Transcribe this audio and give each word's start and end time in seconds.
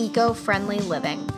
eco 0.00 0.32
friendly 0.32 0.78
living. 0.78 1.28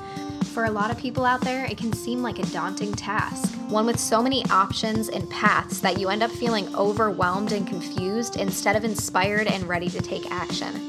For 0.53 0.67
a 0.67 0.71
lot 0.71 0.93
of 0.93 0.97
people 0.97 1.25
out 1.25 1.41
there, 1.41 1.65
it 1.65 1.77
can 1.79 1.93
seem 1.93 2.23
like 2.23 2.39
a 2.39 2.47
daunting 2.47 2.93
task, 2.93 3.53
one 3.69 3.87
with 3.87 3.99
so 3.99 4.23
many 4.23 4.45
options 4.51 5.09
and 5.09 5.29
paths 5.29 5.81
that 5.81 5.99
you 5.99 6.09
end 6.09 6.23
up 6.23 6.31
feeling 6.31 6.73
overwhelmed 6.77 7.51
and 7.51 7.67
confused 7.67 8.37
instead 8.37 8.77
of 8.77 8.85
inspired 8.85 9.49
and 9.49 9.65
ready 9.65 9.89
to 9.89 10.01
take 10.01 10.31
action. 10.31 10.81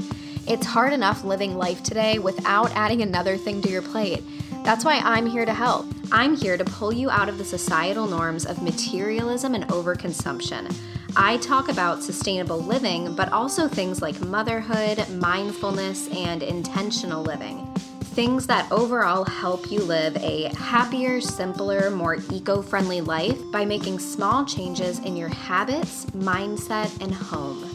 It's 0.45 0.67
hard 0.67 0.93
enough 0.93 1.23
living 1.23 1.57
life 1.57 1.81
today 1.81 2.19
without 2.19 2.71
adding 2.75 3.01
another 3.01 3.37
thing 3.37 3.61
to 3.63 3.69
your 3.69 3.81
plate. 3.81 4.21
That's 4.63 4.85
why 4.85 5.01
I'm 5.03 5.25
here 5.25 5.45
to 5.45 5.53
help. 5.53 5.87
I'm 6.15 6.35
here 6.35 6.57
to 6.57 6.63
pull 6.63 6.93
you 6.93 7.09
out 7.09 7.27
of 7.27 7.39
the 7.39 7.43
societal 7.43 8.05
norms 8.05 8.45
of 8.45 8.61
materialism 8.61 9.55
and 9.55 9.67
overconsumption. 9.69 10.71
I 11.15 11.37
talk 11.37 11.69
about 11.69 12.03
sustainable 12.03 12.59
living, 12.61 13.15
but 13.15 13.31
also 13.31 13.67
things 13.67 13.99
like 13.99 14.21
motherhood, 14.21 15.09
mindfulness, 15.09 16.07
and 16.09 16.43
intentional 16.43 17.23
living. 17.23 17.65
Things 18.13 18.45
that 18.45 18.71
overall 18.71 19.25
help 19.25 19.71
you 19.71 19.79
live 19.79 20.15
a 20.17 20.53
happier, 20.55 21.19
simpler, 21.19 21.89
more 21.89 22.17
eco 22.31 22.61
friendly 22.61 23.01
life 23.01 23.39
by 23.51 23.65
making 23.65 23.97
small 23.97 24.45
changes 24.45 24.99
in 24.99 25.17
your 25.17 25.29
habits, 25.29 26.05
mindset, 26.11 27.01
and 27.01 27.11
home. 27.11 27.67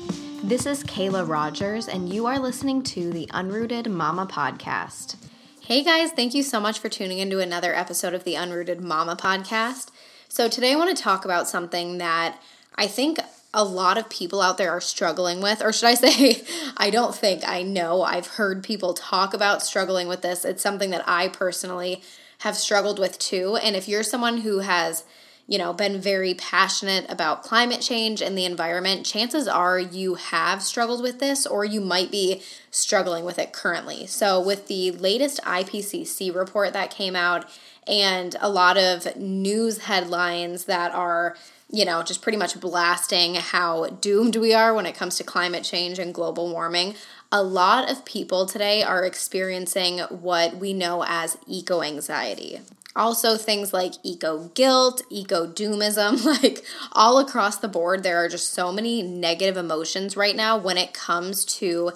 This 0.44 0.64
is 0.64 0.84
Kayla 0.84 1.28
Rogers, 1.28 1.88
and 1.88 2.08
you 2.08 2.26
are 2.26 2.38
listening 2.38 2.84
to 2.84 3.10
the 3.10 3.26
Unrooted 3.32 3.88
Mama 3.88 4.28
Podcast. 4.28 5.16
Hey 5.68 5.84
guys, 5.84 6.12
thank 6.12 6.32
you 6.32 6.42
so 6.42 6.60
much 6.60 6.78
for 6.78 6.88
tuning 6.88 7.18
into 7.18 7.40
another 7.40 7.74
episode 7.74 8.14
of 8.14 8.24
the 8.24 8.32
Unrooted 8.32 8.80
Mama 8.80 9.16
Podcast. 9.16 9.90
So, 10.26 10.48
today 10.48 10.72
I 10.72 10.76
want 10.76 10.96
to 10.96 11.02
talk 11.02 11.26
about 11.26 11.46
something 11.46 11.98
that 11.98 12.40
I 12.76 12.86
think 12.86 13.18
a 13.52 13.64
lot 13.64 13.98
of 13.98 14.08
people 14.08 14.40
out 14.40 14.56
there 14.56 14.70
are 14.70 14.80
struggling 14.80 15.42
with, 15.42 15.62
or 15.62 15.70
should 15.74 15.88
I 15.88 15.94
say, 15.96 16.42
I 16.78 16.88
don't 16.88 17.14
think, 17.14 17.46
I 17.46 17.60
know, 17.60 18.00
I've 18.00 18.28
heard 18.28 18.64
people 18.64 18.94
talk 18.94 19.34
about 19.34 19.60
struggling 19.60 20.08
with 20.08 20.22
this. 20.22 20.46
It's 20.46 20.62
something 20.62 20.88
that 20.88 21.06
I 21.06 21.28
personally 21.28 22.00
have 22.38 22.56
struggled 22.56 22.98
with 22.98 23.18
too. 23.18 23.56
And 23.56 23.76
if 23.76 23.88
you're 23.88 24.02
someone 24.02 24.38
who 24.38 24.60
has 24.60 25.04
you 25.48 25.56
know, 25.56 25.72
been 25.72 25.98
very 25.98 26.34
passionate 26.34 27.10
about 27.10 27.42
climate 27.42 27.80
change 27.80 28.20
and 28.20 28.36
the 28.36 28.44
environment, 28.44 29.06
chances 29.06 29.48
are 29.48 29.78
you 29.78 30.14
have 30.14 30.62
struggled 30.62 31.02
with 31.02 31.18
this 31.20 31.46
or 31.46 31.64
you 31.64 31.80
might 31.80 32.10
be 32.10 32.42
struggling 32.70 33.24
with 33.24 33.38
it 33.38 33.52
currently. 33.52 34.06
So, 34.06 34.38
with 34.40 34.68
the 34.68 34.90
latest 34.92 35.40
IPCC 35.44 36.34
report 36.34 36.74
that 36.74 36.90
came 36.90 37.16
out 37.16 37.48
and 37.86 38.36
a 38.42 38.50
lot 38.50 38.76
of 38.76 39.16
news 39.16 39.78
headlines 39.78 40.66
that 40.66 40.94
are 40.94 41.34
you 41.70 41.84
know, 41.84 42.02
just 42.02 42.22
pretty 42.22 42.38
much 42.38 42.58
blasting 42.58 43.34
how 43.34 43.86
doomed 43.86 44.36
we 44.36 44.54
are 44.54 44.72
when 44.72 44.86
it 44.86 44.94
comes 44.94 45.16
to 45.16 45.24
climate 45.24 45.64
change 45.64 45.98
and 45.98 46.14
global 46.14 46.50
warming. 46.50 46.94
A 47.30 47.42
lot 47.42 47.90
of 47.90 48.06
people 48.06 48.46
today 48.46 48.82
are 48.82 49.04
experiencing 49.04 49.98
what 50.08 50.56
we 50.56 50.72
know 50.72 51.04
as 51.06 51.36
eco 51.46 51.82
anxiety. 51.82 52.60
Also, 52.98 53.36
things 53.36 53.72
like 53.72 53.94
eco 54.02 54.48
guilt, 54.54 55.02
eco 55.08 55.46
doomism, 55.46 56.24
like 56.42 56.64
all 56.92 57.20
across 57.20 57.56
the 57.56 57.68
board, 57.68 58.02
there 58.02 58.22
are 58.22 58.28
just 58.28 58.52
so 58.52 58.72
many 58.72 59.02
negative 59.02 59.56
emotions 59.56 60.16
right 60.16 60.34
now 60.34 60.58
when 60.58 60.76
it 60.76 60.92
comes 60.92 61.44
to 61.44 61.92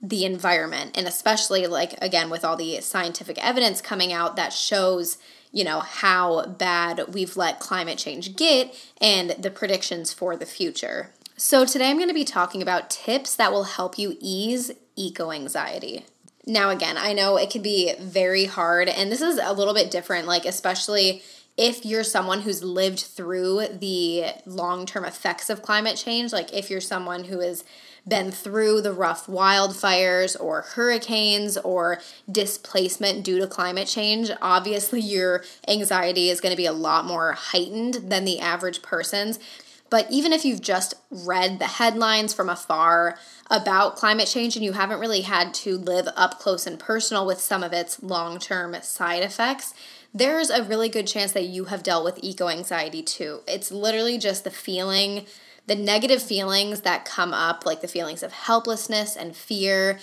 the 0.00 0.24
environment. 0.24 0.96
And 0.96 1.06
especially, 1.06 1.66
like, 1.66 2.02
again, 2.02 2.30
with 2.30 2.46
all 2.46 2.56
the 2.56 2.80
scientific 2.80 3.36
evidence 3.44 3.82
coming 3.82 4.10
out 4.10 4.36
that 4.36 4.54
shows, 4.54 5.18
you 5.52 5.64
know, 5.64 5.80
how 5.80 6.46
bad 6.46 7.12
we've 7.12 7.36
let 7.36 7.60
climate 7.60 7.98
change 7.98 8.34
get 8.34 8.74
and 9.02 9.30
the 9.32 9.50
predictions 9.50 10.14
for 10.14 10.34
the 10.34 10.46
future. 10.46 11.10
So, 11.36 11.66
today 11.66 11.90
I'm 11.90 11.98
going 11.98 12.08
to 12.08 12.14
be 12.14 12.24
talking 12.24 12.62
about 12.62 12.88
tips 12.88 13.36
that 13.36 13.52
will 13.52 13.64
help 13.64 13.98
you 13.98 14.16
ease 14.18 14.70
eco 14.96 15.30
anxiety. 15.30 16.06
Now, 16.46 16.70
again, 16.70 16.96
I 16.96 17.12
know 17.12 17.36
it 17.36 17.50
can 17.50 17.62
be 17.62 17.94
very 18.00 18.46
hard, 18.46 18.88
and 18.88 19.12
this 19.12 19.20
is 19.20 19.38
a 19.42 19.52
little 19.52 19.74
bit 19.74 19.90
different, 19.90 20.26
like, 20.26 20.44
especially 20.44 21.22
if 21.58 21.84
you're 21.84 22.04
someone 22.04 22.42
who's 22.42 22.62
lived 22.62 23.00
through 23.00 23.66
the 23.80 24.26
long 24.46 24.86
term 24.86 25.04
effects 25.04 25.50
of 25.50 25.60
climate 25.60 25.96
change, 25.96 26.32
like 26.32 26.54
if 26.54 26.70
you're 26.70 26.80
someone 26.80 27.24
who 27.24 27.40
has 27.40 27.64
been 28.06 28.30
through 28.30 28.80
the 28.80 28.92
rough 28.92 29.26
wildfires 29.26 30.40
or 30.40 30.62
hurricanes 30.62 31.58
or 31.58 32.00
displacement 32.30 33.24
due 33.24 33.40
to 33.40 33.46
climate 33.46 33.88
change, 33.88 34.30
obviously 34.40 35.00
your 35.00 35.42
anxiety 35.66 36.30
is 36.30 36.40
going 36.40 36.52
to 36.52 36.56
be 36.56 36.64
a 36.64 36.72
lot 36.72 37.04
more 37.04 37.32
heightened 37.32 37.94
than 37.94 38.24
the 38.24 38.38
average 38.38 38.80
person's. 38.80 39.40
But 39.90 40.06
even 40.10 40.32
if 40.32 40.44
you've 40.44 40.60
just 40.60 40.94
read 41.10 41.58
the 41.58 41.66
headlines 41.66 42.34
from 42.34 42.48
afar 42.48 43.18
about 43.50 43.96
climate 43.96 44.28
change 44.28 44.56
and 44.56 44.64
you 44.64 44.72
haven't 44.72 45.00
really 45.00 45.22
had 45.22 45.54
to 45.54 45.78
live 45.78 46.08
up 46.14 46.38
close 46.38 46.66
and 46.66 46.78
personal 46.78 47.26
with 47.26 47.40
some 47.40 47.62
of 47.62 47.72
its 47.72 48.02
long 48.02 48.38
term 48.38 48.76
side 48.82 49.22
effects, 49.22 49.74
there's 50.12 50.50
a 50.50 50.62
really 50.62 50.88
good 50.88 51.06
chance 51.06 51.32
that 51.32 51.44
you 51.44 51.66
have 51.66 51.82
dealt 51.82 52.04
with 52.04 52.18
eco 52.22 52.48
anxiety 52.48 53.02
too. 53.02 53.40
It's 53.46 53.70
literally 53.70 54.18
just 54.18 54.44
the 54.44 54.50
feeling, 54.50 55.26
the 55.66 55.74
negative 55.74 56.22
feelings 56.22 56.82
that 56.82 57.04
come 57.04 57.32
up, 57.32 57.64
like 57.64 57.80
the 57.80 57.88
feelings 57.88 58.22
of 58.22 58.32
helplessness 58.32 59.16
and 59.16 59.34
fear 59.36 59.98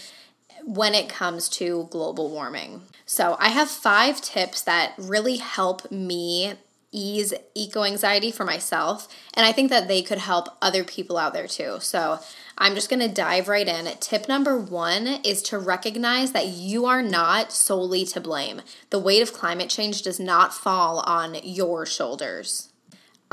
when 0.64 0.96
it 0.96 1.10
comes 1.10 1.48
to 1.48 1.88
global 1.92 2.32
warming. 2.32 2.82
So, 3.06 3.38
I 3.40 3.50
have 3.50 3.70
five 3.70 4.20
tips 4.20 4.62
that 4.64 4.94
really 4.98 5.38
help 5.38 5.92
me 5.92 6.56
ease 6.96 7.34
eco 7.54 7.84
anxiety 7.84 8.32
for 8.32 8.46
myself. 8.46 9.08
And 9.34 9.46
I 9.46 9.52
think 9.52 9.70
that 9.70 9.88
they 9.88 10.02
could 10.02 10.20
help 10.20 10.48
other 10.62 10.84
people 10.84 11.18
out 11.18 11.34
there 11.34 11.48
too. 11.48 11.78
So 11.82 12.20
I'm 12.58 12.74
just 12.74 12.90
to 13.02 13.08
dive 13.08 13.48
right 13.48 13.68
in. 13.68 13.88
Tip 14.00 14.28
number 14.28 14.58
one 14.58 15.08
is 15.24 15.42
to 15.44 15.60
recognize 15.60 16.32
that 16.32 16.48
you 16.48 16.86
are 16.86 17.02
not 17.02 17.52
solely 17.52 18.06
to 18.06 18.22
blame. 18.22 18.62
The 18.90 19.00
weight 19.00 19.22
of 19.22 19.34
climate 19.34 19.70
change 19.70 20.02
does 20.02 20.20
not 20.20 20.54
fall 20.54 21.00
on 21.02 21.36
your 21.44 21.86
shoulders. 21.86 22.70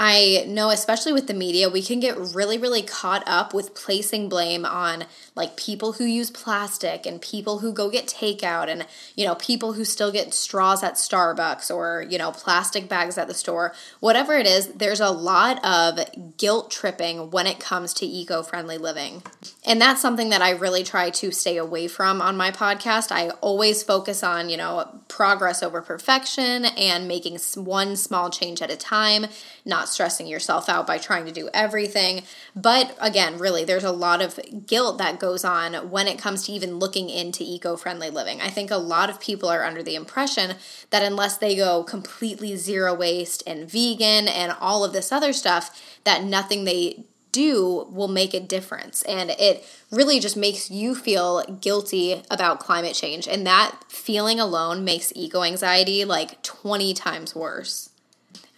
I 0.04 0.44
know, 0.48 0.70
especially 0.70 1.12
with 1.12 1.28
the 1.28 1.32
media, 1.32 1.70
we 1.70 1.80
can 1.80 2.00
get 2.00 2.18
really, 2.18 2.58
really 2.58 2.82
caught 2.82 3.22
up 3.24 3.54
with 3.54 3.72
placing 3.72 4.28
blame 4.28 4.64
on 4.64 5.04
like 5.36 5.56
people 5.56 5.92
who 5.92 6.04
use 6.04 6.28
plastic 6.28 7.06
and 7.06 7.22
people 7.22 7.60
who 7.60 7.72
go 7.72 7.88
get 7.88 8.08
takeout 8.08 8.66
and, 8.66 8.84
you 9.14 9.24
know, 9.24 9.36
people 9.36 9.74
who 9.74 9.84
still 9.84 10.10
get 10.10 10.34
straws 10.34 10.82
at 10.82 10.94
Starbucks 10.94 11.72
or, 11.72 12.04
you 12.10 12.18
know, 12.18 12.32
plastic 12.32 12.88
bags 12.88 13.16
at 13.16 13.28
the 13.28 13.32
store. 13.34 13.74
Whatever 14.00 14.36
it 14.36 14.44
is, 14.44 14.72
there's 14.72 14.98
a 14.98 15.08
lot 15.08 15.64
of 15.64 16.00
guilt 16.36 16.72
tripping 16.72 17.30
when 17.30 17.46
it 17.46 17.60
comes 17.60 17.94
to 17.94 18.04
eco 18.04 18.42
friendly 18.42 18.78
living. 18.78 19.22
And 19.64 19.80
that's 19.80 20.02
something 20.02 20.30
that 20.30 20.42
I 20.42 20.50
really 20.50 20.82
try 20.82 21.10
to 21.10 21.30
stay 21.30 21.58
away 21.58 21.86
from 21.86 22.20
on 22.20 22.36
my 22.36 22.50
podcast. 22.50 23.12
I 23.12 23.30
always 23.40 23.84
focus 23.84 24.24
on, 24.24 24.48
you 24.48 24.56
know, 24.56 25.00
progress 25.06 25.62
over 25.62 25.80
perfection 25.80 26.64
and 26.64 27.06
making 27.06 27.38
one 27.54 27.94
small 27.94 28.30
change 28.30 28.60
at 28.60 28.70
a 28.70 28.76
time, 28.76 29.26
not 29.64 29.91
stressing 29.92 30.26
yourself 30.26 30.68
out 30.68 30.86
by 30.86 30.98
trying 30.98 31.26
to 31.26 31.32
do 31.32 31.48
everything. 31.52 32.22
But 32.56 32.96
again, 33.00 33.38
really, 33.38 33.64
there's 33.64 33.84
a 33.84 33.92
lot 33.92 34.22
of 34.22 34.40
guilt 34.66 34.98
that 34.98 35.20
goes 35.20 35.44
on 35.44 35.90
when 35.90 36.08
it 36.08 36.18
comes 36.18 36.46
to 36.46 36.52
even 36.52 36.78
looking 36.78 37.10
into 37.10 37.44
eco 37.44 37.76
friendly 37.76 38.10
living. 38.10 38.40
I 38.40 38.48
think 38.48 38.70
a 38.70 38.76
lot 38.76 39.10
of 39.10 39.20
people 39.20 39.48
are 39.48 39.64
under 39.64 39.82
the 39.82 39.94
impression 39.94 40.56
that 40.90 41.02
unless 41.02 41.36
they 41.36 41.54
go 41.54 41.84
completely 41.84 42.56
zero 42.56 42.94
waste 42.94 43.42
and 43.46 43.70
vegan 43.70 44.28
and 44.28 44.56
all 44.60 44.84
of 44.84 44.92
this 44.92 45.12
other 45.12 45.32
stuff, 45.32 45.98
that 46.04 46.24
nothing 46.24 46.64
they 46.64 47.04
do 47.32 47.88
will 47.90 48.08
make 48.08 48.34
a 48.34 48.40
difference. 48.40 49.02
And 49.02 49.30
it 49.30 49.64
really 49.90 50.20
just 50.20 50.36
makes 50.36 50.70
you 50.70 50.94
feel 50.94 51.42
guilty 51.60 52.22
about 52.30 52.60
climate 52.60 52.94
change. 52.94 53.26
And 53.26 53.46
that 53.46 53.78
feeling 53.88 54.38
alone 54.38 54.84
makes 54.84 55.12
eco 55.16 55.42
anxiety 55.42 56.04
like 56.04 56.42
20 56.42 56.94
times 56.94 57.34
worse. 57.34 57.88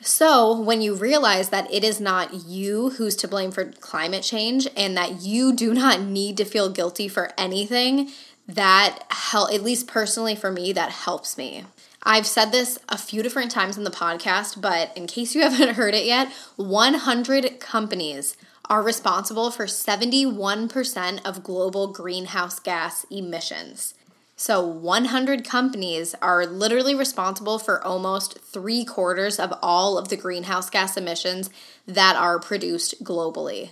So, 0.07 0.61
when 0.61 0.83
you 0.83 0.95
realize 0.95 1.49
that 1.49 1.73
it 1.73 1.83
is 1.83 1.99
not 1.99 2.45
you 2.45 2.91
who's 2.91 3.17
to 3.17 3.27
blame 3.27 3.51
for 3.51 3.65
climate 3.65 4.23
change 4.23 4.69
and 4.77 4.95
that 4.99 5.23
you 5.23 5.55
do 5.55 5.73
not 5.73 6.03
need 6.03 6.37
to 6.37 6.45
feel 6.45 6.69
guilty 6.69 7.09
for 7.09 7.33
anything, 7.39 8.11
that 8.47 8.99
help 9.09 9.51
at 9.51 9.63
least 9.63 9.87
personally 9.87 10.37
for 10.37 10.53
me 10.53 10.75
that 10.75 10.91
helps 10.91 11.39
me. 11.39 11.65
I've 12.03 12.27
said 12.27 12.53
this 12.53 12.79
a 12.91 12.99
few 12.99 13.23
different 13.23 13.51
times 13.51 13.79
in 13.79 13.85
the 13.85 13.91
podcast, 13.91 14.61
but 14.61 14.95
in 14.95 15.07
case 15.07 15.35
you 15.35 15.41
haven't 15.49 15.77
heard 15.77 15.95
it 15.95 16.05
yet, 16.05 16.31
100 16.57 17.59
companies 17.59 18.37
are 18.69 18.83
responsible 18.83 19.51
for 19.51 19.65
71% 19.65 21.25
of 21.25 21.43
global 21.43 21.87
greenhouse 21.87 22.59
gas 22.59 23.07
emissions. 23.11 23.95
So, 24.37 24.67
100 24.67 25.45
companies 25.45 26.17
are 26.21 26.45
literally 26.45 26.95
responsible 26.95 27.61
for 27.61 27.83
almost 27.85 28.41
three 28.41 28.85
quarters 28.85 29.39
of 29.39 29.57
all 29.63 29.97
of 29.97 30.09
the 30.09 30.17
greenhouse 30.17 30.69
gas 30.69 30.97
emissions 30.97 31.51
that 31.87 32.17
are 32.17 32.41
produced 32.41 33.05
globally. 33.05 33.71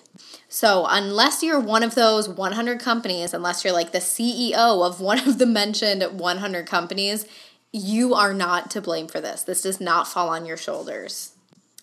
So, 0.49 0.87
unless 0.89 1.43
you're 1.43 1.59
one 1.59 1.83
of 1.83 1.97
those 1.97 2.29
100 2.29 2.79
companies, 2.79 3.35
unless 3.35 3.65
you're 3.65 3.73
like 3.73 3.91
the 3.91 3.99
CEO 3.99 4.87
of 4.87 5.01
one 5.01 5.19
of 5.27 5.39
the 5.39 5.47
mentioned 5.47 6.21
100 6.21 6.67
companies, 6.67 7.27
you 7.73 8.15
are 8.15 8.33
not 8.33 8.71
to 8.71 8.81
blame 8.81 9.09
for 9.09 9.21
this. 9.21 9.43
This 9.43 9.63
does 9.63 9.81
not 9.81 10.07
fall 10.07 10.29
on 10.29 10.47
your 10.47 10.57
shoulders. 10.57 11.32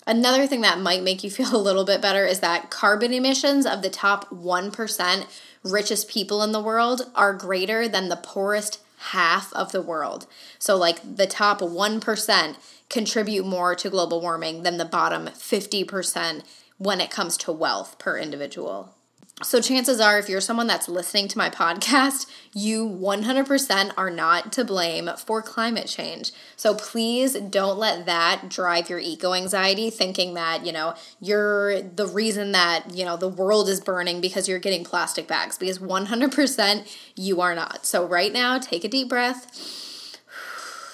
Another 0.09 0.47
thing 0.47 0.61
that 0.61 0.81
might 0.81 1.03
make 1.03 1.23
you 1.23 1.29
feel 1.37 1.55
a 1.55 1.61
little 1.61 1.85
bit 1.85 2.01
better 2.01 2.25
is 2.25 2.39
that 2.39 2.71
carbon 2.71 3.13
emissions 3.13 3.67
of 3.67 3.83
the 3.83 3.91
top 3.91 4.27
1% 4.31 5.25
richest 5.63 6.09
people 6.09 6.41
in 6.41 6.51
the 6.51 6.61
world 6.61 7.11
are 7.13 7.31
greater 7.31 7.87
than 7.87 8.09
the 8.09 8.15
poorest 8.15 8.81
half 9.11 9.53
of 9.53 9.71
the 9.71 9.83
world. 9.83 10.25
So, 10.57 10.75
like 10.75 11.15
the 11.15 11.27
top 11.27 11.59
1% 11.59 12.55
contribute 12.89 13.45
more 13.45 13.75
to 13.75 13.89
global 13.89 14.19
warming 14.19 14.63
than 14.63 14.77
the 14.77 14.85
bottom 14.85 15.27
50% 15.27 16.43
when 16.79 16.99
it 16.99 17.11
comes 17.11 17.37
to 17.37 17.51
wealth 17.51 17.99
per 17.99 18.17
individual. 18.17 18.95
So, 19.41 19.61
chances 19.61 20.01
are, 20.01 20.19
if 20.19 20.27
you're 20.27 20.41
someone 20.41 20.67
that's 20.67 20.89
listening 20.89 21.29
to 21.29 21.37
my 21.37 21.49
podcast, 21.49 22.25
you 22.53 22.85
100% 22.85 23.93
are 23.95 24.09
not 24.09 24.51
to 24.51 24.65
blame 24.65 25.09
for 25.17 25.41
climate 25.41 25.87
change. 25.87 26.33
So, 26.57 26.75
please 26.75 27.35
don't 27.35 27.79
let 27.79 28.05
that 28.05 28.49
drive 28.49 28.89
your 28.89 28.99
eco 28.99 29.33
anxiety, 29.33 29.89
thinking 29.91 30.33
that, 30.33 30.65
you 30.65 30.73
know, 30.73 30.93
you're 31.21 31.81
the 31.81 32.05
reason 32.05 32.51
that, 32.51 32.93
you 32.93 33.05
know, 33.05 33.15
the 33.15 33.29
world 33.29 33.69
is 33.69 33.79
burning 33.79 34.19
because 34.19 34.49
you're 34.49 34.59
getting 34.59 34.83
plastic 34.83 35.25
bags, 35.25 35.57
because 35.57 35.79
100% 35.79 36.97
you 37.15 37.39
are 37.39 37.55
not. 37.55 37.85
So, 37.85 38.05
right 38.05 38.33
now, 38.33 38.59
take 38.59 38.83
a 38.83 38.89
deep 38.89 39.07
breath 39.07 40.17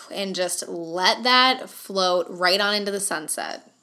and 0.12 0.36
just 0.36 0.68
let 0.70 1.24
that 1.24 1.68
float 1.68 2.28
right 2.30 2.62
on 2.62 2.76
into 2.76 2.92
the 2.92 3.00
sunset. 3.00 3.75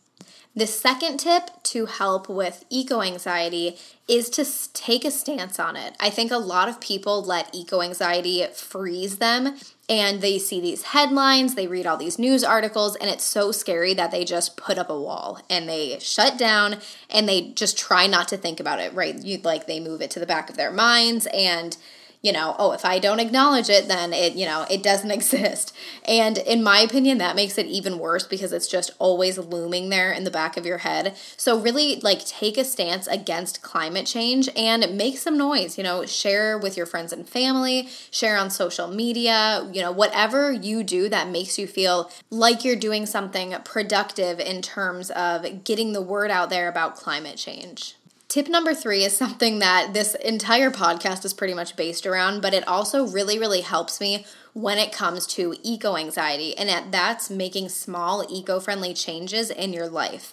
The 0.55 0.67
second 0.67 1.17
tip 1.17 1.63
to 1.63 1.87
help 1.87 2.29
with 2.29 2.67
eco 2.69 3.01
anxiety 3.01 3.79
is 4.07 4.29
to 4.31 4.45
take 4.75 5.03
a 5.03 5.11
stance 5.11 5.59
on 5.59 5.77
it. 5.77 5.95
I 5.99 6.11
think 6.11 6.31
a 6.31 6.37
lot 6.37 6.69
of 6.69 6.79
people 6.79 7.23
let 7.23 7.55
eco 7.55 7.81
anxiety 7.81 8.45
freeze 8.53 9.17
them 9.17 9.57
and 9.89 10.21
they 10.21 10.39
see 10.39 10.61
these 10.61 10.83
headlines, 10.83 11.55
they 11.55 11.67
read 11.67 11.87
all 11.87 11.97
these 11.97 12.19
news 12.19 12.45
articles, 12.45 12.97
and 12.97 13.11
it's 13.11 13.25
so 13.25 13.51
scary 13.51 13.95
that 13.95 14.11
they 14.11 14.27
just 14.27 14.59
put 14.59 14.77
up 14.77 14.91
a 14.91 15.01
wall 15.01 15.41
and 15.49 15.67
they 15.67 15.99
shut 16.01 16.37
down 16.37 16.77
and 17.09 17.27
they 17.27 17.53
just 17.53 17.79
try 17.79 18.07
not 18.07 18.29
to 18.29 18.37
think 18.37 18.61
about 18.61 18.79
it, 18.79 18.93
right? 18.93 19.19
You 19.23 19.39
like 19.39 19.67
they 19.67 19.81
move 19.81 20.03
it 20.03 20.11
to 20.13 20.21
the 20.21 20.27
back 20.27 20.51
of 20.51 20.57
their 20.59 20.71
minds 20.71 21.27
and 21.33 21.79
you 22.23 22.33
know, 22.33 22.55
oh, 22.59 22.71
if 22.71 22.85
I 22.85 23.01
don't 23.01 23.19
acknowledge 23.19 23.69
it, 23.69 23.89
then 23.89 24.13
it, 24.13 24.35
you 24.35 24.47
know, 24.47 24.65
it 24.71 24.83
doesn't 24.83 25.11
exist. 25.23 25.75
And 26.05 26.39
in 26.39 26.63
my 26.63 26.79
opinion, 26.79 27.19
that 27.19 27.37
makes 27.37 27.59
it 27.59 27.67
even 27.67 27.99
worse 27.99 28.27
because 28.27 28.53
it's 28.53 28.69
just 28.69 28.93
always 28.99 29.39
looming 29.39 29.89
there 29.89 30.13
in 30.13 30.25
the 30.25 30.31
back 30.31 30.57
of 30.57 30.65
your 30.65 30.79
head. 30.79 31.17
So 31.37 31.61
really 31.61 31.97
like 31.97 32.25
take 32.25 32.57
a 32.57 32.65
stance 32.65 33.07
against 33.09 33.63
climate 33.63 34.07
change 34.07 34.49
and 34.57 34.97
make 34.97 35.19
some 35.19 35.37
noise, 35.37 35.77
you 35.77 35.85
know, 35.85 36.07
share 36.07 36.57
with 36.57 36.77
your 36.77 36.87
friends 36.87 37.13
and 37.13 37.29
family, 37.29 37.89
share 38.11 38.37
on 38.37 38.51
social 38.51 38.87
media, 38.87 39.69
you 39.73 39.81
know, 39.81 39.93
whatever 39.93 40.53
you 40.53 40.85
do 40.85 41.09
that 41.09 41.29
makes 41.29 41.59
you 41.59 41.67
feel 41.67 42.11
like 42.31 42.65
you're 42.65 42.77
doing 42.77 43.05
something 43.05 43.55
productive 43.65 44.39
in 44.39 44.63
terms 44.63 45.11
of 45.11 45.65
getting 45.65 45.93
the 45.93 46.03
word 46.03 46.31
out 46.31 46.51
there 46.51 46.69
about 46.69 46.95
climate 46.95 47.37
change. 47.37 47.97
Tip 48.33 48.49
number 48.49 48.73
three 48.73 49.05
is 49.05 49.15
something 49.15 49.59
that 49.59 49.93
this 49.93 50.15
entire 50.15 50.71
podcast 50.71 51.23
is 51.27 51.35
pretty 51.35 51.53
much 51.53 51.77
based 51.77 52.07
around, 52.07 52.41
but 52.41 52.55
it 52.55 52.67
also 52.67 53.07
really, 53.07 53.39
really 53.39 53.61
helps 53.61 54.01
me 54.01 54.25
when 54.55 54.79
it 54.79 54.91
comes 54.91 55.27
to 55.27 55.55
eco 55.63 55.99
anxiety, 55.99 56.57
and 56.57 56.91
that's 56.91 57.29
making 57.29 57.69
small 57.69 58.25
eco 58.31 58.59
friendly 58.59 58.95
changes 58.95 59.51
in 59.51 59.75
your 59.75 59.87
life. 59.87 60.33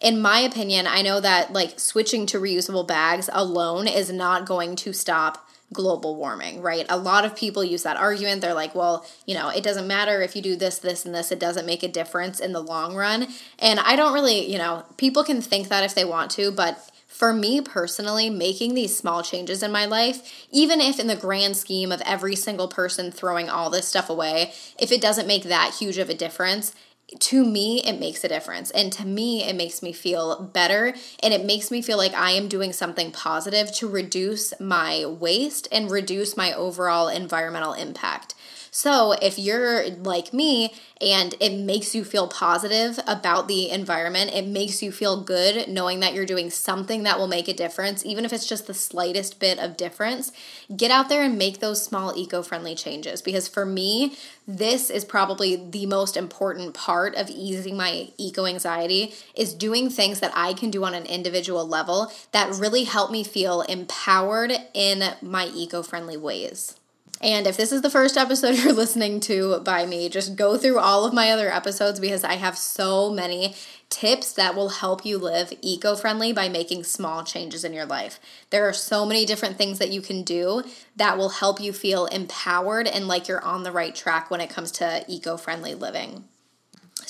In 0.00 0.22
my 0.22 0.38
opinion, 0.38 0.86
I 0.86 1.02
know 1.02 1.18
that 1.18 1.52
like 1.52 1.80
switching 1.80 2.26
to 2.26 2.38
reusable 2.38 2.86
bags 2.86 3.28
alone 3.32 3.88
is 3.88 4.12
not 4.12 4.46
going 4.46 4.76
to 4.76 4.92
stop 4.92 5.44
global 5.72 6.14
warming, 6.14 6.62
right? 6.62 6.86
A 6.88 6.96
lot 6.96 7.24
of 7.24 7.34
people 7.34 7.64
use 7.64 7.82
that 7.82 7.96
argument. 7.96 8.40
They're 8.40 8.54
like, 8.54 8.76
well, 8.76 9.04
you 9.26 9.34
know, 9.34 9.48
it 9.48 9.64
doesn't 9.64 9.88
matter 9.88 10.22
if 10.22 10.36
you 10.36 10.42
do 10.42 10.54
this, 10.54 10.78
this, 10.78 11.04
and 11.04 11.12
this, 11.12 11.32
it 11.32 11.40
doesn't 11.40 11.66
make 11.66 11.82
a 11.82 11.88
difference 11.88 12.38
in 12.38 12.52
the 12.52 12.62
long 12.62 12.94
run. 12.94 13.26
And 13.58 13.80
I 13.80 13.96
don't 13.96 14.14
really, 14.14 14.48
you 14.48 14.58
know, 14.58 14.84
people 14.96 15.24
can 15.24 15.42
think 15.42 15.70
that 15.70 15.82
if 15.82 15.96
they 15.96 16.04
want 16.04 16.30
to, 16.32 16.52
but 16.52 16.88
for 17.22 17.32
me 17.32 17.60
personally, 17.60 18.28
making 18.28 18.74
these 18.74 18.98
small 18.98 19.22
changes 19.22 19.62
in 19.62 19.70
my 19.70 19.84
life, 19.84 20.48
even 20.50 20.80
if 20.80 20.98
in 20.98 21.06
the 21.06 21.14
grand 21.14 21.56
scheme 21.56 21.92
of 21.92 22.02
every 22.04 22.34
single 22.34 22.66
person 22.66 23.12
throwing 23.12 23.48
all 23.48 23.70
this 23.70 23.86
stuff 23.86 24.10
away, 24.10 24.52
if 24.76 24.90
it 24.90 25.00
doesn't 25.00 25.28
make 25.28 25.44
that 25.44 25.72
huge 25.78 25.98
of 25.98 26.10
a 26.10 26.14
difference, 26.14 26.74
to 27.20 27.44
me, 27.44 27.82
it 27.82 27.98
makes 28.00 28.24
a 28.24 28.28
difference. 28.28 28.70
And 28.70 28.92
to 28.94 29.06
me, 29.06 29.44
it 29.44 29.56
makes 29.56 29.82
me 29.82 29.92
feel 29.92 30.42
better. 30.42 30.94
And 31.22 31.34
it 31.34 31.44
makes 31.44 31.70
me 31.70 31.82
feel 31.82 31.98
like 31.98 32.14
I 32.14 32.32
am 32.32 32.48
doing 32.48 32.72
something 32.72 33.10
positive 33.12 33.72
to 33.76 33.88
reduce 33.88 34.58
my 34.60 35.04
waste 35.06 35.68
and 35.70 35.90
reduce 35.90 36.36
my 36.36 36.52
overall 36.52 37.08
environmental 37.08 37.72
impact. 37.74 38.34
So 38.74 39.12
if 39.12 39.38
you're 39.38 39.90
like 39.90 40.32
me 40.32 40.72
and 40.98 41.34
it 41.40 41.52
makes 41.52 41.94
you 41.94 42.04
feel 42.04 42.26
positive 42.26 42.98
about 43.06 43.46
the 43.46 43.70
environment, 43.70 44.32
it 44.32 44.46
makes 44.46 44.82
you 44.82 44.90
feel 44.90 45.22
good 45.22 45.68
knowing 45.68 46.00
that 46.00 46.14
you're 46.14 46.24
doing 46.24 46.48
something 46.48 47.02
that 47.02 47.18
will 47.18 47.26
make 47.26 47.48
a 47.48 47.52
difference, 47.52 48.06
even 48.06 48.24
if 48.24 48.32
it's 48.32 48.46
just 48.46 48.66
the 48.66 48.72
slightest 48.72 49.38
bit 49.38 49.58
of 49.58 49.76
difference, 49.76 50.32
get 50.74 50.90
out 50.90 51.10
there 51.10 51.22
and 51.22 51.36
make 51.36 51.60
those 51.60 51.84
small 51.84 52.16
eco 52.16 52.42
friendly 52.42 52.74
changes. 52.74 53.20
Because 53.20 53.46
for 53.46 53.66
me, 53.66 54.16
this 54.46 54.90
is 54.90 55.04
probably 55.04 55.56
the 55.56 55.86
most 55.86 56.16
important 56.16 56.74
part 56.74 57.14
of 57.14 57.30
easing 57.30 57.76
my 57.76 58.08
eco 58.18 58.46
anxiety 58.46 59.14
is 59.36 59.54
doing 59.54 59.88
things 59.88 60.20
that 60.20 60.32
I 60.34 60.52
can 60.52 60.70
do 60.70 60.84
on 60.84 60.94
an 60.94 61.06
individual 61.06 61.66
level 61.66 62.12
that 62.32 62.54
really 62.54 62.84
help 62.84 63.10
me 63.10 63.22
feel 63.22 63.62
empowered 63.62 64.52
in 64.74 65.04
my 65.22 65.46
eco 65.54 65.82
friendly 65.82 66.16
ways. 66.16 66.76
And 67.20 67.46
if 67.46 67.56
this 67.56 67.70
is 67.70 67.82
the 67.82 67.90
first 67.90 68.16
episode 68.16 68.56
you're 68.56 68.72
listening 68.72 69.20
to 69.20 69.60
by 69.60 69.86
me, 69.86 70.08
just 70.08 70.34
go 70.34 70.58
through 70.58 70.78
all 70.78 71.04
of 71.04 71.14
my 71.14 71.30
other 71.30 71.50
episodes 71.50 72.00
because 72.00 72.24
I 72.24 72.34
have 72.34 72.58
so 72.58 73.10
many 73.10 73.54
tips 73.92 74.32
that 74.32 74.56
will 74.56 74.70
help 74.70 75.04
you 75.04 75.18
live 75.18 75.52
eco 75.60 75.94
friendly 75.94 76.32
by 76.32 76.48
making 76.48 76.82
small 76.82 77.22
changes 77.22 77.62
in 77.62 77.74
your 77.74 77.84
life. 77.84 78.18
There 78.48 78.66
are 78.66 78.72
so 78.72 79.04
many 79.04 79.26
different 79.26 79.58
things 79.58 79.78
that 79.78 79.92
you 79.92 80.00
can 80.00 80.22
do 80.22 80.64
that 80.96 81.18
will 81.18 81.28
help 81.28 81.60
you 81.60 81.74
feel 81.74 82.06
empowered 82.06 82.88
and 82.88 83.06
like 83.06 83.28
you're 83.28 83.44
on 83.44 83.62
the 83.62 83.70
right 83.70 83.94
track 83.94 84.30
when 84.30 84.40
it 84.40 84.48
comes 84.48 84.72
to 84.72 85.04
eco 85.06 85.36
friendly 85.36 85.74
living. 85.74 86.24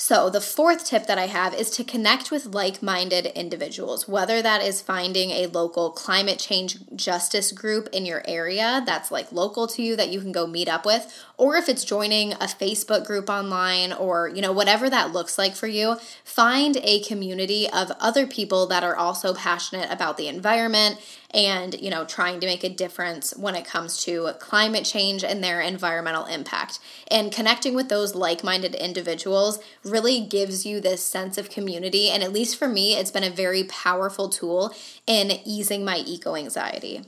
So, 0.05 0.29
the 0.29 0.41
fourth 0.41 0.83
tip 0.83 1.07
that 1.07 1.17
I 1.17 1.27
have 1.27 1.53
is 1.53 1.69
to 1.69 1.83
connect 1.85 2.29
with 2.29 2.47
like 2.47 2.83
minded 2.83 3.27
individuals, 3.27 4.05
whether 4.05 4.41
that 4.41 4.61
is 4.61 4.81
finding 4.81 5.31
a 5.31 5.47
local 5.47 5.91
climate 5.91 6.39
change 6.39 6.79
justice 6.93 7.53
group 7.53 7.87
in 7.93 8.05
your 8.05 8.21
area 8.27 8.83
that's 8.85 9.11
like 9.11 9.31
local 9.31 9.65
to 9.67 9.81
you 9.81 9.95
that 9.95 10.09
you 10.09 10.19
can 10.19 10.33
go 10.33 10.45
meet 10.45 10.67
up 10.67 10.85
with, 10.85 11.23
or 11.37 11.55
if 11.55 11.69
it's 11.69 11.85
joining 11.85 12.33
a 12.33 12.47
Facebook 12.47 13.05
group 13.05 13.29
online 13.29 13.93
or, 13.93 14.27
you 14.27 14.41
know, 14.41 14.51
whatever 14.51 14.89
that 14.89 15.13
looks 15.13 15.37
like 15.37 15.55
for 15.55 15.67
you, 15.67 15.95
find 16.25 16.75
a 16.83 17.01
community 17.03 17.69
of 17.69 17.89
other 18.01 18.27
people 18.27 18.67
that 18.67 18.83
are 18.83 18.97
also 18.97 19.33
passionate 19.33 19.89
about 19.89 20.17
the 20.17 20.27
environment 20.27 20.99
and 21.33 21.79
you 21.81 21.89
know 21.89 22.05
trying 22.05 22.39
to 22.39 22.45
make 22.47 22.63
a 22.63 22.69
difference 22.69 23.35
when 23.35 23.55
it 23.55 23.65
comes 23.65 24.03
to 24.03 24.29
climate 24.39 24.85
change 24.85 25.23
and 25.23 25.43
their 25.43 25.61
environmental 25.61 26.25
impact 26.25 26.79
and 27.09 27.31
connecting 27.31 27.73
with 27.73 27.89
those 27.89 28.15
like-minded 28.15 28.75
individuals 28.75 29.59
really 29.83 30.21
gives 30.21 30.65
you 30.65 30.79
this 30.79 31.03
sense 31.03 31.37
of 31.37 31.49
community 31.49 32.09
and 32.09 32.23
at 32.23 32.33
least 32.33 32.57
for 32.57 32.67
me 32.67 32.95
it's 32.95 33.11
been 33.11 33.23
a 33.23 33.29
very 33.29 33.63
powerful 33.63 34.29
tool 34.29 34.73
in 35.07 35.31
easing 35.45 35.83
my 35.83 35.97
eco 35.97 36.35
anxiety 36.35 37.01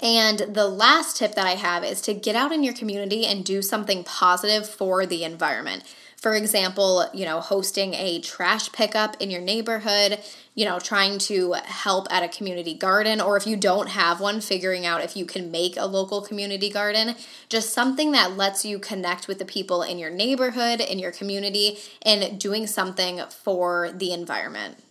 and 0.00 0.38
the 0.38 0.66
last 0.66 1.16
tip 1.16 1.34
that 1.34 1.46
I 1.46 1.52
have 1.52 1.84
is 1.84 2.00
to 2.02 2.14
get 2.14 2.36
out 2.36 2.52
in 2.52 2.62
your 2.62 2.74
community 2.74 3.26
and 3.26 3.44
do 3.44 3.60
something 3.60 4.02
positive 4.02 4.68
for 4.68 5.04
the 5.04 5.24
environment. 5.24 5.84
For 6.16 6.34
example, 6.34 7.08
you 7.12 7.24
know, 7.24 7.40
hosting 7.40 7.94
a 7.94 8.20
trash 8.20 8.72
pickup 8.72 9.20
in 9.20 9.30
your 9.30 9.40
neighborhood, 9.40 10.20
you 10.54 10.64
know, 10.64 10.78
trying 10.78 11.18
to 11.18 11.54
help 11.64 12.06
at 12.10 12.22
a 12.22 12.28
community 12.28 12.74
garden, 12.74 13.20
or 13.20 13.36
if 13.36 13.46
you 13.46 13.56
don't 13.56 13.88
have 13.88 14.20
one, 14.20 14.40
figuring 14.40 14.86
out 14.86 15.02
if 15.02 15.16
you 15.16 15.26
can 15.26 15.50
make 15.50 15.76
a 15.76 15.86
local 15.86 16.22
community 16.22 16.70
garden. 16.70 17.14
Just 17.48 17.72
something 17.72 18.12
that 18.12 18.36
lets 18.36 18.64
you 18.64 18.78
connect 18.78 19.28
with 19.28 19.38
the 19.38 19.44
people 19.44 19.82
in 19.82 19.98
your 19.98 20.10
neighborhood, 20.10 20.80
in 20.80 20.98
your 20.98 21.12
community, 21.12 21.78
and 22.02 22.38
doing 22.38 22.66
something 22.66 23.20
for 23.28 23.90
the 23.92 24.12
environment. 24.12 24.83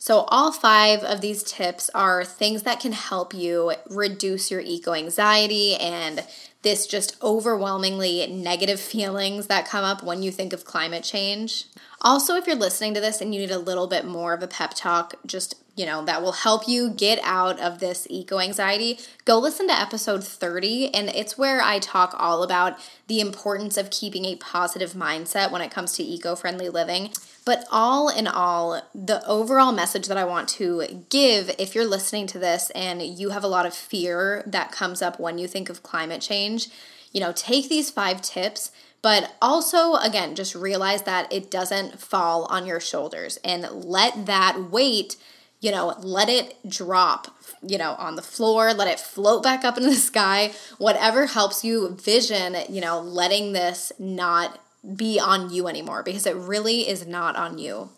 So, 0.00 0.20
all 0.28 0.52
five 0.52 1.02
of 1.02 1.20
these 1.20 1.42
tips 1.42 1.90
are 1.90 2.24
things 2.24 2.62
that 2.62 2.78
can 2.78 2.92
help 2.92 3.34
you 3.34 3.72
reduce 3.90 4.48
your 4.48 4.60
eco 4.60 4.94
anxiety 4.94 5.74
and 5.74 6.24
this 6.62 6.86
just 6.86 7.16
overwhelmingly 7.20 8.26
negative 8.28 8.78
feelings 8.94 9.48
that 9.48 9.66
come 9.66 9.84
up 9.84 10.04
when 10.04 10.22
you 10.22 10.30
think 10.30 10.52
of 10.52 10.64
climate 10.64 11.02
change. 11.02 11.64
Also, 12.00 12.34
if 12.36 12.46
you're 12.46 12.56
listening 12.56 12.94
to 12.94 13.00
this 13.00 13.20
and 13.20 13.34
you 13.34 13.40
need 13.40 13.50
a 13.50 13.58
little 13.58 13.86
bit 13.86 14.04
more 14.04 14.32
of 14.32 14.42
a 14.42 14.46
pep 14.46 14.72
talk, 14.74 15.14
just 15.26 15.56
you 15.78 15.86
know, 15.86 16.04
that 16.04 16.20
will 16.20 16.32
help 16.32 16.66
you 16.66 16.90
get 16.90 17.20
out 17.22 17.60
of 17.60 17.78
this 17.78 18.04
eco 18.10 18.40
anxiety, 18.40 18.98
go 19.24 19.38
listen 19.38 19.68
to 19.68 19.80
episode 19.80 20.24
30. 20.24 20.92
And 20.92 21.08
it's 21.10 21.38
where 21.38 21.62
I 21.62 21.78
talk 21.78 22.16
all 22.18 22.42
about 22.42 22.76
the 23.06 23.20
importance 23.20 23.76
of 23.76 23.90
keeping 23.90 24.24
a 24.24 24.34
positive 24.36 24.94
mindset 24.94 25.52
when 25.52 25.62
it 25.62 25.70
comes 25.70 25.92
to 25.92 26.02
eco 26.02 26.34
friendly 26.34 26.68
living. 26.68 27.10
But 27.44 27.64
all 27.70 28.08
in 28.08 28.26
all, 28.26 28.82
the 28.92 29.24
overall 29.24 29.70
message 29.70 30.08
that 30.08 30.18
I 30.18 30.24
want 30.24 30.48
to 30.50 31.04
give 31.10 31.54
if 31.58 31.76
you're 31.76 31.86
listening 31.86 32.26
to 32.28 32.40
this 32.40 32.70
and 32.70 33.00
you 33.00 33.30
have 33.30 33.44
a 33.44 33.48
lot 33.48 33.64
of 33.64 33.72
fear 33.72 34.42
that 34.46 34.72
comes 34.72 35.00
up 35.00 35.20
when 35.20 35.38
you 35.38 35.46
think 35.46 35.70
of 35.70 35.84
climate 35.84 36.20
change, 36.20 36.68
you 37.12 37.20
know, 37.20 37.32
take 37.32 37.68
these 37.68 37.88
five 37.88 38.20
tips 38.20 38.72
but 39.02 39.34
also, 39.40 39.94
again, 39.94 40.34
just 40.34 40.54
realize 40.54 41.02
that 41.02 41.32
it 41.32 41.50
doesn't 41.50 42.00
fall 42.00 42.44
on 42.46 42.66
your 42.66 42.80
shoulders 42.80 43.38
and 43.44 43.62
let 43.70 44.26
that 44.26 44.70
weight 44.70 45.16
you 45.60 45.70
know, 45.70 45.94
let 46.00 46.28
it 46.28 46.56
drop, 46.68 47.28
you 47.62 47.78
know, 47.78 47.94
on 47.98 48.16
the 48.16 48.22
floor, 48.22 48.72
let 48.72 48.88
it 48.88 49.00
float 49.00 49.42
back 49.42 49.64
up 49.64 49.76
into 49.76 49.90
the 49.90 49.96
sky, 49.96 50.52
whatever 50.78 51.26
helps 51.26 51.64
you 51.64 51.96
vision, 52.00 52.56
you 52.68 52.80
know, 52.80 53.00
letting 53.00 53.52
this 53.52 53.92
not 53.98 54.60
be 54.94 55.18
on 55.18 55.52
you 55.52 55.66
anymore 55.66 56.02
because 56.02 56.26
it 56.26 56.36
really 56.36 56.88
is 56.88 57.06
not 57.06 57.34
on 57.36 57.58
you. 57.58 57.90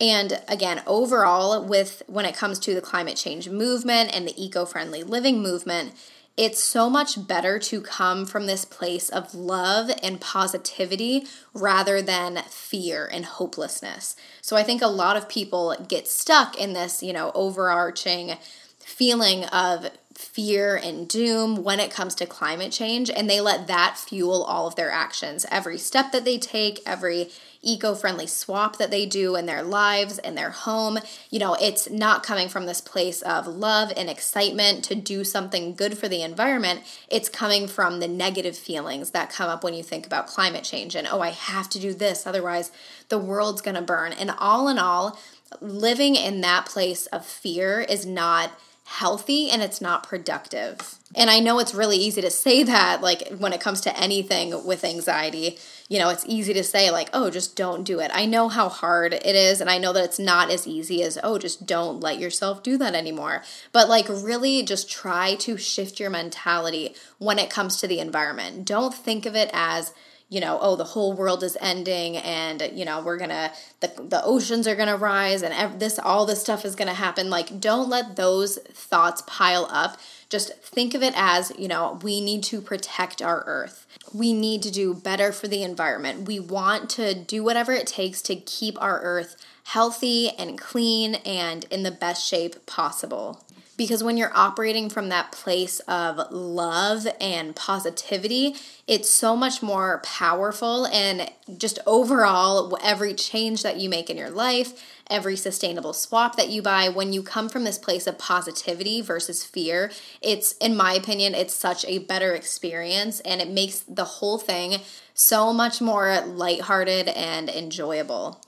And 0.00 0.40
again, 0.48 0.82
overall, 0.86 1.64
with 1.64 2.02
when 2.06 2.24
it 2.24 2.34
comes 2.34 2.58
to 2.60 2.74
the 2.74 2.80
climate 2.80 3.16
change 3.16 3.48
movement 3.48 4.10
and 4.14 4.26
the 4.26 4.42
eco 4.42 4.64
friendly 4.64 5.02
living 5.02 5.42
movement, 5.42 5.92
it's 6.40 6.64
so 6.64 6.88
much 6.88 7.28
better 7.28 7.58
to 7.58 7.82
come 7.82 8.24
from 8.24 8.46
this 8.46 8.64
place 8.64 9.10
of 9.10 9.34
love 9.34 9.90
and 10.02 10.22
positivity 10.22 11.26
rather 11.52 12.00
than 12.00 12.38
fear 12.48 13.06
and 13.12 13.26
hopelessness. 13.26 14.16
So 14.40 14.56
I 14.56 14.62
think 14.62 14.80
a 14.80 14.86
lot 14.86 15.18
of 15.18 15.28
people 15.28 15.76
get 15.86 16.08
stuck 16.08 16.58
in 16.58 16.72
this, 16.72 17.02
you 17.02 17.12
know, 17.12 17.30
overarching 17.34 18.38
feeling 18.78 19.44
of 19.44 19.90
fear 20.14 20.76
and 20.76 21.06
doom 21.06 21.62
when 21.62 21.78
it 21.78 21.90
comes 21.90 22.14
to 22.14 22.24
climate 22.24 22.72
change, 22.72 23.10
and 23.10 23.28
they 23.28 23.42
let 23.42 23.66
that 23.66 23.98
fuel 23.98 24.42
all 24.42 24.66
of 24.66 24.76
their 24.76 24.90
actions. 24.90 25.44
Every 25.50 25.76
step 25.76 26.10
that 26.12 26.24
they 26.24 26.38
take, 26.38 26.80
every 26.86 27.28
eco 27.62 27.94
friendly 27.94 28.26
swap 28.26 28.78
that 28.78 28.90
they 28.90 29.06
do 29.06 29.36
in 29.36 29.46
their 29.46 29.62
lives, 29.62 30.18
in 30.18 30.34
their 30.34 30.50
home, 30.50 30.98
you 31.30 31.38
know, 31.38 31.54
it's 31.54 31.90
not 31.90 32.22
coming 32.22 32.48
from 32.48 32.66
this 32.66 32.80
place 32.80 33.22
of 33.22 33.46
love 33.46 33.92
and 33.96 34.08
excitement 34.08 34.84
to 34.84 34.94
do 34.94 35.24
something 35.24 35.74
good 35.74 35.98
for 35.98 36.08
the 36.08 36.22
environment. 36.22 36.80
It's 37.08 37.28
coming 37.28 37.66
from 37.66 38.00
the 38.00 38.08
negative 38.08 38.56
feelings 38.56 39.10
that 39.10 39.30
come 39.30 39.50
up 39.50 39.62
when 39.62 39.74
you 39.74 39.82
think 39.82 40.06
about 40.06 40.26
climate 40.26 40.64
change 40.64 40.94
and, 40.94 41.06
oh, 41.10 41.20
I 41.20 41.30
have 41.30 41.68
to 41.70 41.78
do 41.78 41.92
this, 41.92 42.26
otherwise 42.26 42.70
the 43.08 43.18
world's 43.18 43.60
gonna 43.60 43.82
burn. 43.82 44.12
And 44.12 44.30
all 44.38 44.68
in 44.68 44.78
all, 44.78 45.18
living 45.60 46.14
in 46.14 46.40
that 46.42 46.66
place 46.66 47.06
of 47.06 47.26
fear 47.26 47.80
is 47.80 48.06
not 48.06 48.52
healthy 48.90 49.48
and 49.50 49.62
it's 49.62 49.80
not 49.80 50.02
productive. 50.02 50.96
And 51.14 51.30
I 51.30 51.38
know 51.38 51.60
it's 51.60 51.74
really 51.74 51.96
easy 51.96 52.20
to 52.22 52.30
say 52.30 52.64
that, 52.64 53.00
like 53.00 53.28
when 53.38 53.52
it 53.52 53.60
comes 53.60 53.80
to 53.82 53.96
anything 53.96 54.66
with 54.66 54.84
anxiety, 54.84 55.58
you 55.88 56.00
know, 56.00 56.08
it's 56.08 56.24
easy 56.26 56.52
to 56.54 56.64
say, 56.64 56.90
like, 56.90 57.08
oh, 57.12 57.30
just 57.30 57.56
don't 57.56 57.84
do 57.84 58.00
it. 58.00 58.10
I 58.12 58.26
know 58.26 58.48
how 58.48 58.68
hard 58.68 59.12
it 59.12 59.24
is, 59.24 59.60
and 59.60 59.70
I 59.70 59.78
know 59.78 59.92
that 59.92 60.04
it's 60.04 60.18
not 60.18 60.50
as 60.50 60.66
easy 60.66 61.02
as, 61.02 61.18
oh, 61.22 61.38
just 61.38 61.66
don't 61.66 62.00
let 62.00 62.18
yourself 62.18 62.62
do 62.62 62.76
that 62.78 62.94
anymore. 62.94 63.42
But, 63.72 63.88
like, 63.88 64.08
really 64.08 64.62
just 64.62 64.90
try 64.90 65.34
to 65.36 65.56
shift 65.56 65.98
your 65.98 66.10
mentality 66.10 66.94
when 67.18 67.40
it 67.40 67.50
comes 67.50 67.76
to 67.78 67.88
the 67.88 67.98
environment. 67.98 68.64
Don't 68.64 68.94
think 68.94 69.26
of 69.26 69.34
it 69.34 69.50
as, 69.52 69.92
you 70.30 70.40
know, 70.40 70.58
oh, 70.62 70.76
the 70.76 70.84
whole 70.84 71.12
world 71.12 71.42
is 71.42 71.58
ending 71.60 72.16
and, 72.16 72.70
you 72.72 72.84
know, 72.84 73.02
we're 73.02 73.18
gonna, 73.18 73.52
the, 73.80 73.88
the 73.98 74.24
oceans 74.24 74.68
are 74.68 74.76
gonna 74.76 74.96
rise 74.96 75.42
and 75.42 75.52
ev- 75.52 75.80
this, 75.80 75.98
all 75.98 76.24
this 76.24 76.40
stuff 76.40 76.64
is 76.64 76.76
gonna 76.76 76.94
happen. 76.94 77.28
Like, 77.28 77.60
don't 77.60 77.90
let 77.90 78.14
those 78.14 78.56
thoughts 78.58 79.22
pile 79.26 79.66
up. 79.70 79.98
Just 80.28 80.54
think 80.62 80.94
of 80.94 81.02
it 81.02 81.14
as, 81.16 81.52
you 81.58 81.66
know, 81.66 81.98
we 82.02 82.20
need 82.20 82.44
to 82.44 82.60
protect 82.60 83.20
our 83.20 83.42
earth. 83.46 83.88
We 84.14 84.32
need 84.32 84.62
to 84.62 84.70
do 84.70 84.94
better 84.94 85.32
for 85.32 85.48
the 85.48 85.64
environment. 85.64 86.28
We 86.28 86.38
want 86.38 86.88
to 86.90 87.12
do 87.12 87.42
whatever 87.42 87.72
it 87.72 87.88
takes 87.88 88.22
to 88.22 88.36
keep 88.36 88.80
our 88.80 89.00
earth 89.00 89.36
healthy 89.64 90.30
and 90.30 90.56
clean 90.56 91.16
and 91.16 91.64
in 91.70 91.82
the 91.82 91.90
best 91.90 92.26
shape 92.26 92.66
possible 92.66 93.44
because 93.80 94.04
when 94.04 94.18
you're 94.18 94.36
operating 94.36 94.90
from 94.90 95.08
that 95.08 95.32
place 95.32 95.80
of 95.88 96.30
love 96.30 97.06
and 97.18 97.56
positivity, 97.56 98.54
it's 98.86 99.08
so 99.08 99.34
much 99.34 99.62
more 99.62 100.02
powerful. 100.04 100.86
And 100.88 101.30
just 101.56 101.78
overall, 101.86 102.76
every 102.82 103.14
change 103.14 103.62
that 103.62 103.78
you 103.78 103.88
make 103.88 104.10
in 104.10 104.18
your 104.18 104.28
life, 104.28 104.74
every 105.08 105.34
sustainable 105.34 105.94
swap 105.94 106.36
that 106.36 106.50
you 106.50 106.60
buy, 106.60 106.90
when 106.90 107.14
you 107.14 107.22
come 107.22 107.48
from 107.48 107.64
this 107.64 107.78
place 107.78 108.06
of 108.06 108.18
positivity 108.18 109.00
versus 109.00 109.44
fear, 109.44 109.90
it's, 110.20 110.52
in 110.58 110.76
my 110.76 110.92
opinion, 110.92 111.34
it's 111.34 111.54
such 111.54 111.86
a 111.86 112.00
better 112.00 112.34
experience 112.34 113.20
and 113.20 113.40
it 113.40 113.48
makes 113.48 113.78
the 113.78 114.04
whole 114.04 114.36
thing 114.36 114.82
so 115.14 115.54
much 115.54 115.80
more 115.80 116.20
lighthearted 116.20 117.08
and 117.08 117.48
enjoyable. 117.48 118.42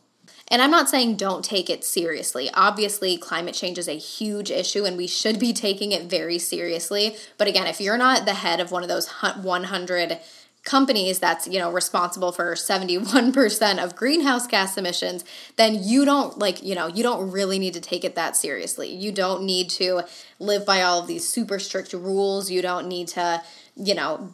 And 0.53 0.61
I'm 0.61 0.71
not 0.71 0.91
saying 0.91 1.17
don't 1.17 1.43
take 1.43 1.71
it 1.71 1.83
seriously. 1.83 2.51
Obviously, 2.53 3.17
climate 3.17 3.55
change 3.55 3.79
is 3.79 3.89
a 3.89 3.97
huge 3.97 4.51
issue 4.51 4.85
and 4.85 4.99
we 4.99 5.07
should 5.07 5.39
be 5.39 5.55
taking 5.55 5.93
it 5.93 6.03
very 6.03 6.39
seriously. 6.39 7.17
But 7.39 7.49
again, 7.49 7.67
if 7.67 7.81
you're 7.81 7.97
not 7.97 8.27
the 8.27 8.35
head 8.35 8.61
of 8.61 8.71
one 8.71 8.83
of 8.83 8.91
those 8.91 9.09
100 9.09 10.19
companies 10.65 11.19
that's 11.19 11.49
you 11.49 11.59
know 11.59 11.73
responsible 11.73 12.31
for 12.31 12.55
71% 12.55 13.83
of 13.83 13.97
greenhouse 13.97 14.47
gas 14.47 14.79
emissions 14.79 15.25
then 15.57 15.83
you 15.83 16.05
don't 16.05 16.39
like 16.39 16.63
you 16.63 16.77
know 16.77 16.87
you 16.87 17.03
don't 17.03 17.33
really 17.33 17.59
need 17.59 17.75
to 17.75 17.81
take 17.81 18.05
it 18.05 18.15
that 18.15 18.37
seriously 18.37 18.89
you 18.89 19.11
don't 19.11 19.43
need 19.43 19.69
to 19.69 20.03
live 20.39 20.65
by 20.65 20.83
all 20.83 21.01
of 21.01 21.09
these 21.09 21.29
super 21.29 21.59
strict 21.59 21.93
rules 21.93 22.49
you 22.49 22.63
don't 22.63 22.87
need 22.87 23.09
to 23.09 23.43
you 23.75 23.93
know 23.93 24.33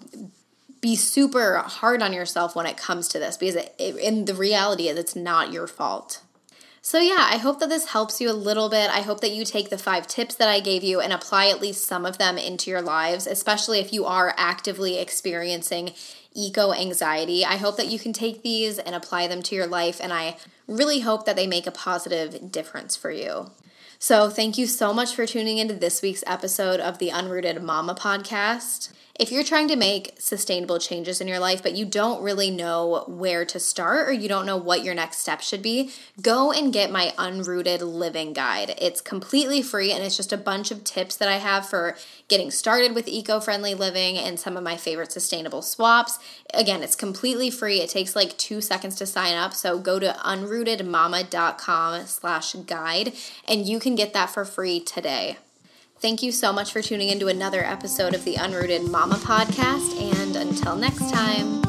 be 0.81 0.97
super 0.97 1.59
hard 1.59 2.03
on 2.03 2.13
yourself 2.13 2.55
when 2.55 2.67
it 2.67 2.77
comes 2.77 3.09
to 3.09 3.19
this 3.19 3.37
because 3.37 3.57
it, 3.57 3.75
it, 3.79 3.97
in 3.97 4.25
the 4.27 4.35
reality 4.35 4.89
is 4.89 4.99
it's 4.99 5.17
not 5.17 5.53
your 5.53 5.67
fault. 5.67 6.23
So, 6.81 6.99
yeah, 6.99 7.29
I 7.31 7.37
hope 7.37 7.61
that 7.61 7.69
this 7.69 7.89
helps 7.89 8.21
you 8.21 8.31
a 8.31 8.33
little 8.33 8.69
bit. 8.69 8.89
I 8.89 9.01
hope 9.01 9.21
that 9.21 9.33
you 9.33 9.45
take 9.45 9.69
the 9.69 9.77
five 9.77 10.07
tips 10.07 10.37
that 10.37 10.49
I 10.49 10.61
gave 10.61 10.83
you 10.83 11.01
and 11.01 11.13
apply 11.13 11.49
at 11.49 11.61
least 11.61 11.87
some 11.87 12.07
of 12.07 12.19
them 12.19 12.39
into 12.39 12.71
your 12.71 12.81
lives, 12.81 13.27
especially 13.27 13.81
if 13.81 13.93
you 13.93 14.07
are 14.07 14.33
actively 14.39 14.99
experiencing 14.99 15.93
eco 16.33 16.73
anxiety. 16.73 17.45
I 17.45 17.57
hope 17.57 17.77
that 17.77 17.89
you 17.89 17.99
can 17.99 18.13
take 18.13 18.43
these 18.43 18.79
and 18.79 18.95
apply 18.95 19.27
them 19.27 19.43
to 19.43 19.55
your 19.55 19.67
life, 19.67 20.01
and 20.01 20.13
I 20.13 20.37
really 20.67 21.01
hope 21.01 21.27
that 21.27 21.37
they 21.37 21.47
make 21.47 21.67
a 21.67 21.73
positive 21.73 22.51
difference 22.51 22.97
for 22.97 23.11
you. 23.11 23.51
So, 24.01 24.31
thank 24.31 24.57
you 24.57 24.69
so 24.69 24.95
much 24.95 25.17
for 25.17 25.27
tuning 25.27 25.59
into 25.59 25.75
this 25.75 26.03
week's 26.03 26.23
episode 26.25 26.79
of 26.79 26.99
the 26.99 27.09
Unrooted 27.09 27.61
Mama 27.61 27.97
podcast. 27.97 28.93
If 29.19 29.33
you're 29.33 29.43
trying 29.43 29.67
to 29.67 29.75
make 29.75 30.15
sustainable 30.21 30.79
changes 30.79 31.21
in 31.21 31.27
your 31.27 31.41
life, 31.41 31.61
but 31.61 31.75
you 31.75 31.85
don't 31.85 32.23
really 32.23 32.53
know 32.53 33.03
where 33.09 33.45
to 33.47 33.59
start 33.59 34.09
or 34.09 34.13
you 34.13 34.29
don't 34.29 34.47
know 34.47 34.57
what 34.57 34.85
your 34.85 34.95
next 34.95 35.19
step 35.19 35.41
should 35.41 35.61
be, 35.61 35.91
go 36.23 36.53
and 36.53 36.73
get 36.73 36.93
my 36.93 37.13
Unrooted 37.19 37.81
Living 37.81 38.33
Guide. 38.33 38.77
It's 38.81 39.01
completely 39.01 39.61
free 39.61 39.91
and 39.91 40.05
it's 40.05 40.17
just 40.17 40.33
a 40.33 40.37
bunch 40.37 40.71
of 40.71 40.85
tips 40.85 41.17
that 41.17 41.29
I 41.29 41.39
have 41.39 41.69
for 41.69 41.97
getting 42.29 42.53
started 42.53 42.95
with 42.95 43.09
eco 43.09 43.41
friendly 43.41 43.75
living 43.75 44.17
and 44.17 44.39
some 44.39 44.57
of 44.57 44.63
my 44.63 44.77
favorite 44.77 45.11
sustainable 45.11 45.63
swaps. 45.63 46.21
Again, 46.55 46.85
it's 46.85 46.95
completely 46.95 47.51
free. 47.51 47.81
It 47.81 47.91
takes 47.91 48.15
like 48.15 48.39
two 48.39 48.61
seconds 48.61 48.95
to 48.97 49.07
sign 49.07 49.35
up. 49.35 49.53
So 49.53 49.81
go 49.81 49.99
to 49.99 50.17
unrootedmama.com 50.25 52.07
slash 52.07 52.53
guide 52.53 53.15
and 53.49 53.67
you 53.67 53.81
can 53.89 53.97
get 53.97 54.13
that 54.13 54.31
for 54.31 54.45
free 54.45 54.81
today. 54.81 55.39
Thank 56.01 56.23
you 56.23 56.31
so 56.31 56.53
much 56.53 56.73
for 56.73 56.83
tuning 56.83 57.09
into 57.09 57.27
another 57.27 57.65
episode 57.65 58.15
of 58.15 58.25
the 58.25 58.35
Unrooted 58.35 58.91
Mama 58.91 59.17
podcast, 59.17 59.99
and 60.01 60.37
until 60.37 60.77
next 60.77 61.11
time. 61.11 61.68